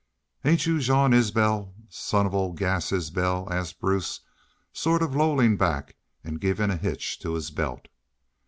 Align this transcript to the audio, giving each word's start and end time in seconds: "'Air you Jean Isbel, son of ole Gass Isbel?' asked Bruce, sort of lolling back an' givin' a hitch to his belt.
"'Air 0.43 0.53
you 0.53 0.79
Jean 0.79 1.13
Isbel, 1.13 1.75
son 1.87 2.25
of 2.25 2.33
ole 2.33 2.53
Gass 2.53 2.91
Isbel?' 2.91 3.47
asked 3.51 3.79
Bruce, 3.79 4.21
sort 4.73 5.03
of 5.03 5.15
lolling 5.15 5.57
back 5.57 5.95
an' 6.23 6.37
givin' 6.37 6.71
a 6.71 6.75
hitch 6.75 7.19
to 7.19 7.35
his 7.35 7.51
belt. 7.51 7.87